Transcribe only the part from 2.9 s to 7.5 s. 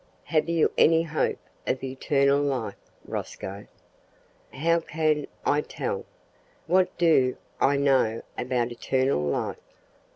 Rosco?" "How can I tell? What do